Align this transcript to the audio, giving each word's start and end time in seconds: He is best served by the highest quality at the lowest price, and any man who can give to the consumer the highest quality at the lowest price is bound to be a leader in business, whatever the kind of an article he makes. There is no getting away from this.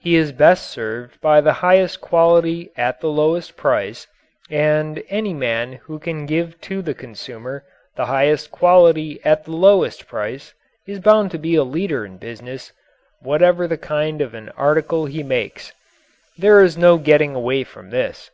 He 0.00 0.16
is 0.16 0.32
best 0.32 0.70
served 0.70 1.18
by 1.22 1.40
the 1.40 1.54
highest 1.64 2.02
quality 2.02 2.70
at 2.76 3.00
the 3.00 3.08
lowest 3.08 3.56
price, 3.56 4.06
and 4.50 5.02
any 5.08 5.32
man 5.32 5.80
who 5.86 5.98
can 5.98 6.26
give 6.26 6.60
to 6.68 6.82
the 6.82 6.92
consumer 6.92 7.64
the 7.96 8.04
highest 8.04 8.50
quality 8.50 9.18
at 9.24 9.44
the 9.46 9.52
lowest 9.52 10.06
price 10.06 10.52
is 10.86 11.00
bound 11.00 11.30
to 11.30 11.38
be 11.38 11.54
a 11.54 11.64
leader 11.64 12.04
in 12.04 12.18
business, 12.18 12.70
whatever 13.22 13.66
the 13.66 13.78
kind 13.78 14.20
of 14.20 14.34
an 14.34 14.50
article 14.58 15.06
he 15.06 15.22
makes. 15.22 15.72
There 16.36 16.62
is 16.62 16.76
no 16.76 16.98
getting 16.98 17.34
away 17.34 17.64
from 17.64 17.88
this. 17.88 18.30